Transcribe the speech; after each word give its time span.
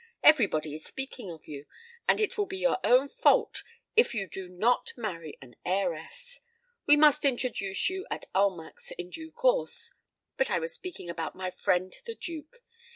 Every 0.23 0.47
body 0.47 0.73
is 0.73 0.83
speaking 0.83 1.29
of 1.29 1.47
you; 1.47 1.67
and 2.07 2.19
it 2.19 2.35
will 2.35 2.47
be 2.47 2.57
your 2.57 2.79
own 2.83 3.07
fault 3.07 3.61
if 3.95 4.15
you 4.15 4.25
do 4.27 4.49
not 4.49 4.93
marry 4.97 5.37
an 5.43 5.55
heiress. 5.63 6.39
We 6.87 6.97
must 6.97 7.23
introduce 7.23 7.87
you 7.87 8.07
at 8.09 8.25
Almack's 8.33 8.89
in 8.93 9.11
due 9.11 9.31
course. 9.31 9.93
But 10.37 10.49
I 10.49 10.57
was 10.57 10.73
speaking 10.73 11.07
about 11.07 11.35
my 11.35 11.51
friend 11.51 11.93
the 12.07 12.15
Duke. 12.15 12.63